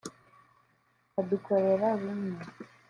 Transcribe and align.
adukukorera 1.19 1.87
bimwe 2.01 2.35